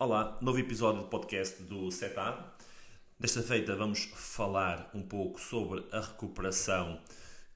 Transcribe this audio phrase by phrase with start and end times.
[0.00, 2.56] Olá, novo episódio do podcast do Setar.
[3.18, 7.00] Desta feita vamos falar um pouco sobre a recuperação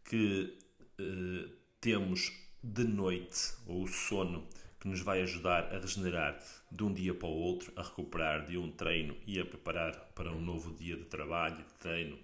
[0.05, 0.59] que
[0.99, 1.49] eh,
[1.81, 4.45] temos de noite, ou o sono
[4.81, 6.37] que nos vai ajudar a regenerar
[6.69, 10.33] de um dia para o outro, a recuperar de um treino e a preparar para
[10.33, 12.19] um novo dia de trabalho, de treino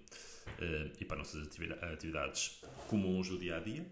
[0.59, 1.47] eh, e para nossas
[1.81, 3.87] atividades comuns do dia a dia.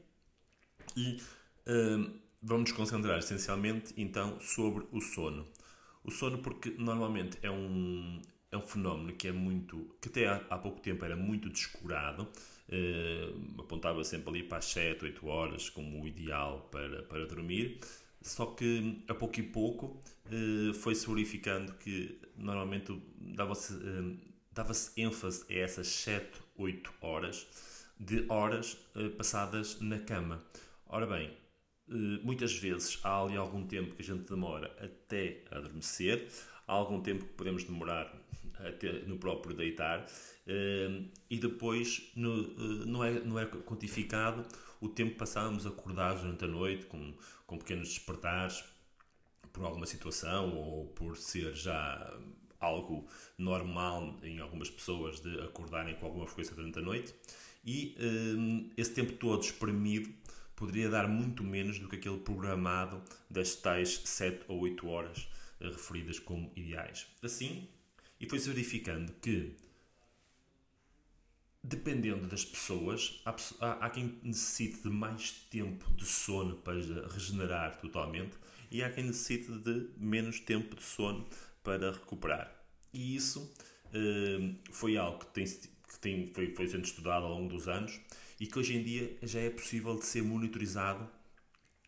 [0.93, 1.21] E
[1.65, 5.47] eh, vamos nos concentrar essencialmente então sobre o sono.
[6.07, 9.95] O sono, porque normalmente é um, é um fenómeno que é muito.
[10.01, 12.25] que até há, há pouco tempo era muito descurado,
[12.69, 17.81] eh, apontava sempre ali para as 7, 8 horas como o ideal para, para dormir,
[18.21, 24.15] só que a pouco e pouco eh, foi-se verificando que normalmente dava-se eh,
[24.53, 27.45] dava ênfase a essas 7, 8 horas
[27.99, 30.41] de horas eh, passadas na cama.
[30.87, 31.35] Ora bem,
[31.87, 36.27] muitas vezes há ali algum tempo que a gente demora até adormecer,
[36.67, 38.13] há algum tempo que podemos demorar
[38.59, 40.05] até no próprio deitar
[40.45, 42.19] eh, e depois eh,
[42.85, 44.45] não, é, não é quantificado
[44.81, 47.13] o tempo que passamos acordados durante a noite com,
[47.45, 48.63] com pequenos despertares
[49.53, 52.13] por alguma situação ou por ser já
[52.59, 57.13] algo normal em algumas pessoas de acordarem com alguma frequência durante a noite.
[57.65, 57.95] E
[58.77, 60.09] esse tempo todo espremido
[60.57, 65.29] poderia dar muito menos do que aquele programado das tais 7 ou 8 horas
[65.61, 67.07] eh, referidas como ideais.
[67.21, 67.69] Assim,
[68.19, 69.55] e foi-se verificando que,
[71.63, 73.35] dependendo das pessoas, há,
[73.85, 78.35] há, quem necessite de mais tempo de sono para regenerar totalmente
[78.71, 81.27] e há quem necessite de menos tempo de sono
[81.63, 82.51] para recuperar.
[82.91, 83.53] E isso
[83.93, 88.01] eh, foi algo que, tem, que tem, foi, foi sendo estudado ao longo dos anos
[88.39, 91.07] e que hoje em dia já é possível de ser monitorizado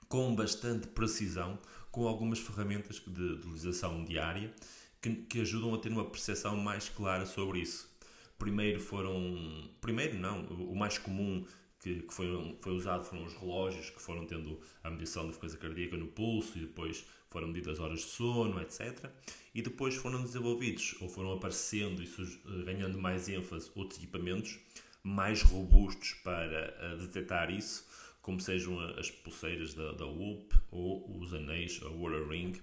[0.08, 1.60] com bastante precisão
[1.92, 4.54] com algumas ferramentas de utilização diária
[5.02, 7.90] que, que ajudam a ter uma percepção mais clara sobre isso.
[8.38, 9.70] Primeiro foram.
[9.82, 11.46] Primeiro não, o mais comum
[11.80, 15.58] que, que foi, foi usado foram os relógios que foram tendo a medição da frequência
[15.58, 19.10] cardíaca no pulso e depois foram medidas horas de sono, etc.
[19.54, 24.60] E depois foram desenvolvidos ou foram aparecendo e ganhando mais ênfase outros equipamentos
[25.04, 27.88] mais robustos para uh, detectar isso,
[28.22, 32.54] como sejam as pulseiras da, da Whoop ou os anéis, a Oura Ring,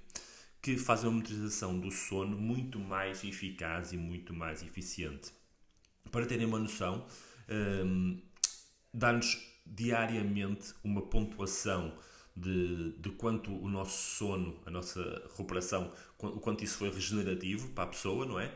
[0.62, 5.32] que fazem uma monitorização do sono muito mais eficaz e muito mais eficiente.
[6.10, 7.06] Para terem uma noção,
[7.48, 8.22] um, ehm,
[8.92, 11.92] dá-nos diariamente uma pontuação
[12.36, 17.84] de, de quanto o nosso sono, a nossa recuperação, o quanto isso foi regenerativo para
[17.84, 18.53] a pessoa, não é?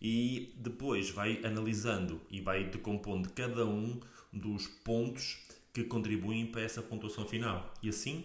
[0.00, 4.00] E depois vai analisando e vai decompondo cada um
[4.32, 5.38] dos pontos
[5.72, 7.72] que contribuem para essa pontuação final.
[7.82, 8.24] E assim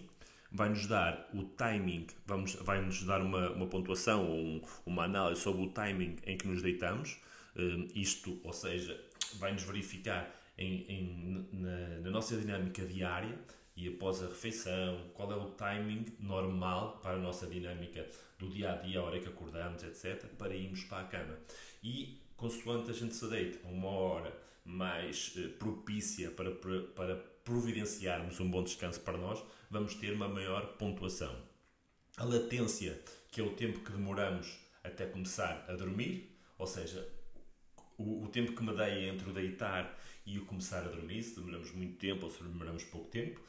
[0.50, 5.62] vai-nos dar o timing, vamos, vai-nos dar uma, uma pontuação ou um, uma análise sobre
[5.62, 7.18] o timing em que nos deitamos.
[7.56, 9.00] Um, isto, ou seja,
[9.38, 13.36] vai-nos verificar em, em, na, na nossa dinâmica diária
[13.76, 18.08] e após a refeição, qual é o timing normal para a nossa dinâmica
[18.44, 21.38] do dia a dia, a hora que acordamos, etc., para irmos para a cama.
[21.82, 26.50] E, consoante a gente se deite a uma hora mais eh, propícia para,
[26.94, 31.36] para providenciarmos um bom descanso para nós, vamos ter uma maior pontuação.
[32.16, 33.00] A latência,
[33.30, 37.06] que é o tempo que demoramos até começar a dormir, ou seja,
[37.98, 41.36] o, o tempo que me dei entre o deitar e o começar a dormir, se
[41.36, 43.40] demoramos muito tempo ou se demoramos pouco tempo,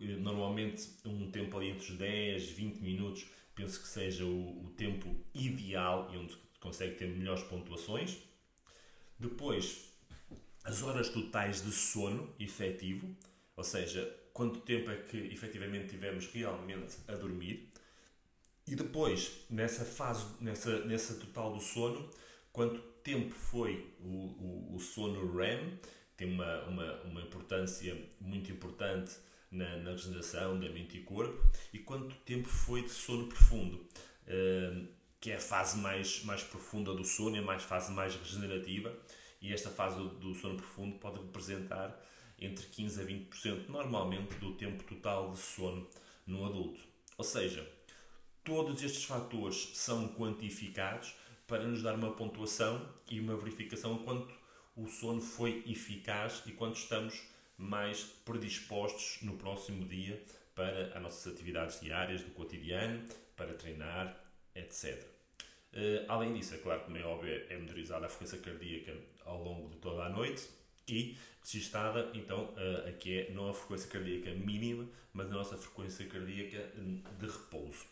[0.00, 4.70] eh, normalmente um tempo ali entre os 10, 20 minutos, penso que seja o, o
[4.70, 8.18] tempo ideal e onde consegue ter melhores pontuações.
[9.18, 9.92] Depois,
[10.64, 13.14] as horas totais de sono efetivo,
[13.56, 17.70] ou seja, quanto tempo é que efetivamente tivemos realmente a dormir.
[18.66, 22.08] E depois, nessa fase, nessa, nessa total do sono,
[22.52, 25.78] quanto tempo foi o, o, o sono REM,
[26.16, 29.12] tem uma, uma, uma importância muito importante
[29.52, 34.88] na, na regeneração da mente e corpo e quanto tempo foi de sono profundo, uh,
[35.20, 38.92] que é a fase mais, mais profunda do sono, é a mais fase mais regenerativa
[39.40, 41.96] e esta fase do, do sono profundo pode representar
[42.38, 45.86] entre 15 a 20% normalmente do tempo total de sono
[46.26, 46.80] no adulto.
[47.18, 47.68] Ou seja,
[48.42, 51.14] todos estes fatores são quantificados
[51.46, 54.34] para nos dar uma pontuação e uma verificação quanto
[54.74, 57.22] o sono foi eficaz e quanto estamos
[57.62, 60.22] mais predispostos no próximo dia
[60.54, 63.02] para as nossas atividades diárias do cotidiano,
[63.36, 64.14] para treinar,
[64.54, 65.02] etc.
[65.72, 68.94] Uh, eh, além disso, é claro que, como é óbvio, é monitorizada a frequência cardíaca
[69.24, 70.46] ao longo de toda a noite
[70.86, 76.06] e registada, então, uh, aqui é não a frequência cardíaca mínima, mas a nossa frequência
[76.06, 76.70] cardíaca
[77.18, 77.86] de repouso.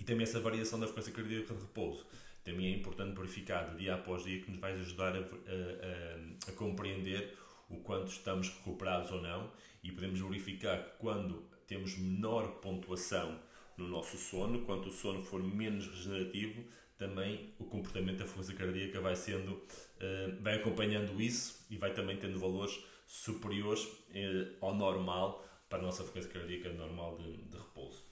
[0.00, 2.06] E também essa variação da frequência cardíaca de repouso.
[2.44, 6.50] Também é importante verificar de dia após dia que nos vai ajudar a, a, a,
[6.50, 7.36] a compreender
[7.68, 13.38] o quanto estamos recuperados ou não e podemos verificar que quando temos menor pontuação
[13.76, 16.64] no nosso sono, quanto o sono for menos regenerativo,
[16.98, 22.16] também o comportamento da frequência cardíaca vai sendo, uh, vai acompanhando isso e vai também
[22.16, 22.76] tendo valores
[23.06, 28.02] superiores uh, ao normal para a nossa frequência cardíaca normal de, de repouso.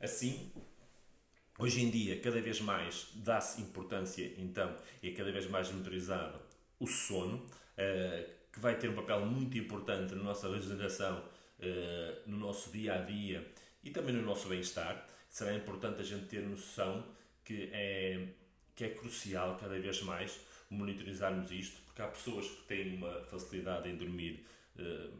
[0.00, 0.52] Assim,
[1.58, 6.38] hoje em dia, cada vez mais dá-se importância, então, e é cada vez mais monitorizado
[6.78, 11.22] o sono, uh, que vai ter um papel muito importante na nossa regeneração,
[12.26, 13.46] no nosso dia a dia
[13.84, 15.06] e também no nosso bem-estar.
[15.28, 17.04] Será importante a gente ter noção
[17.44, 18.28] que é,
[18.74, 23.90] que é crucial cada vez mais monitorizarmos isto, porque há pessoas que têm uma facilidade
[23.90, 24.42] em dormir
[24.78, 25.12] uh,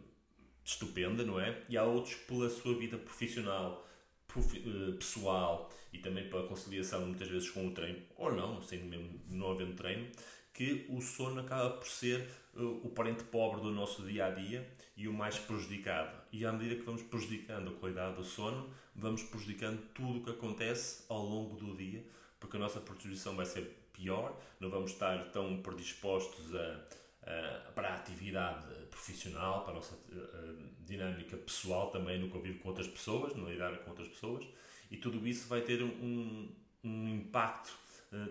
[0.64, 1.62] estupenda, não é?
[1.68, 3.86] E há outros pela sua vida profissional,
[4.26, 8.82] profi uh, pessoal e também pela conciliação muitas vezes com o treino, ou não, sem
[8.82, 10.10] mesmo não havendo treino,
[10.56, 14.66] que o sono acaba por ser uh, o parente pobre do nosso dia a dia
[14.96, 16.16] e o mais prejudicado.
[16.32, 20.30] E à medida que vamos prejudicando a qualidade do sono, vamos prejudicando tudo o que
[20.30, 22.02] acontece ao longo do dia,
[22.40, 26.84] porque a nossa produção vai ser pior, não vamos estar tão predispostos a,
[27.22, 32.70] a, para a atividade profissional, para a nossa a, dinâmica pessoal também no convívio com
[32.70, 34.46] outras pessoas, no lidar com outras pessoas,
[34.90, 36.48] e tudo isso vai ter um,
[36.82, 37.76] um impacto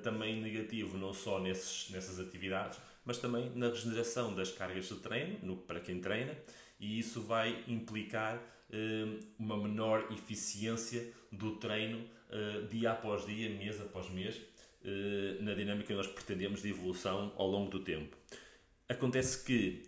[0.01, 5.37] também negativo, não só nesses, nessas atividades, mas também na regeneração das cargas de treino,
[5.43, 6.35] no, para quem treina,
[6.79, 13.79] e isso vai implicar uh, uma menor eficiência do treino uh, dia após dia, mês
[13.81, 14.41] após mês,
[15.39, 18.15] na dinâmica que nós pretendemos de evolução ao longo do tempo.
[18.87, 19.81] Acontece que,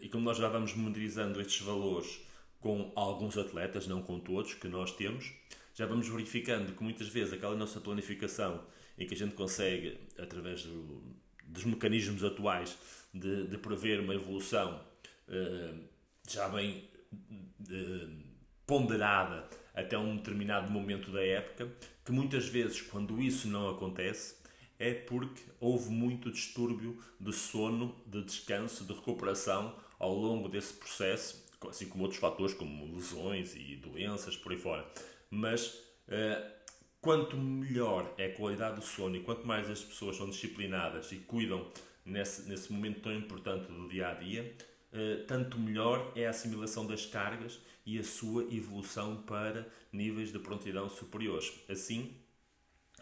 [0.00, 2.18] e como nós já vamos monitorizando estes valores
[2.58, 5.32] com alguns atletas, não com todos, que nós temos,
[5.74, 8.64] já vamos verificando que muitas vezes aquela nossa planificação
[8.98, 11.02] em que a gente consegue, através do,
[11.44, 12.76] dos mecanismos atuais
[13.12, 14.80] de, de prever uma evolução
[15.28, 15.80] uh,
[16.28, 18.22] já bem uh,
[18.66, 21.70] ponderada até um determinado momento da época,
[22.04, 24.36] que muitas vezes, quando isso não acontece,
[24.78, 31.46] é porque houve muito distúrbio de sono, de descanso, de recuperação ao longo desse processo,
[31.68, 34.86] assim como outros fatores como lesões e doenças por aí fora.
[35.30, 35.66] Mas
[36.08, 36.61] uh,
[37.02, 41.16] quanto melhor é a qualidade do sono e quanto mais as pessoas são disciplinadas e
[41.16, 41.68] cuidam
[42.06, 44.54] nesse, nesse momento tão importante do dia a dia,
[44.92, 50.38] uh, tanto melhor é a assimilação das cargas e a sua evolução para níveis de
[50.38, 51.52] prontidão superiores.
[51.68, 52.16] Assim,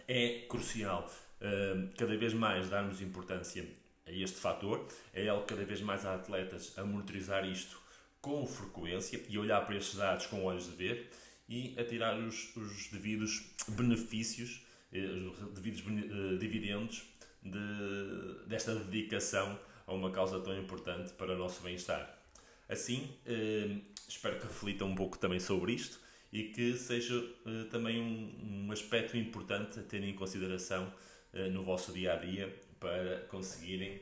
[0.08, 1.06] é crucial
[1.42, 3.68] uh, cada vez mais darmos importância
[4.06, 7.78] a este fator, é algo cada vez mais a atletas a monitorizar isto
[8.22, 11.10] com frequência e olhar para estes dados com olhos de ver
[11.50, 17.02] e a tirar os, os devidos benefícios, eh, os devidos eh, dividendos
[17.42, 22.16] de, desta dedicação a uma causa tão importante para o nosso bem-estar.
[22.68, 25.98] Assim, eh, espero que reflitam um pouco também sobre isto
[26.32, 27.20] e que seja
[27.72, 30.94] também um, aspecto importante a ter em consideração
[31.50, 34.00] no vosso dia a dia para conseguirem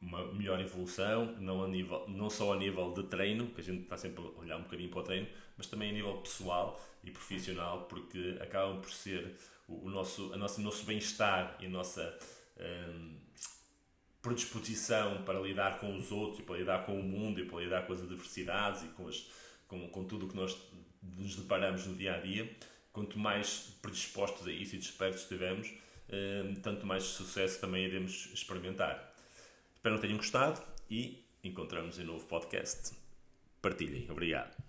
[0.00, 3.82] uma melhor evolução, não, a nível, não só a nível de treino, que a gente
[3.82, 5.26] está sempre a olhar um bocadinho para o treino,
[5.56, 9.36] mas também a nível pessoal e profissional, porque acabam por ser
[9.68, 12.16] o, nosso, a nossa, nosso bem-estar e a nossa
[12.58, 13.18] hum,
[14.22, 17.86] predisposição para lidar com os outros e para lidar com o mundo e para lidar
[17.86, 19.26] com as adversidades e com, as,
[19.66, 20.56] com, com tudo o que nós
[21.02, 22.54] nos deparamos no dia a dia.
[22.92, 25.68] Quanto mais predispostos a isso e despertos estivermos,
[26.08, 29.15] hum, tanto mais sucesso também iremos experimentar.
[29.86, 32.92] Espero que tenham gostado e encontramos em novo podcast.
[33.62, 34.10] Partilhem.
[34.10, 34.65] Obrigado.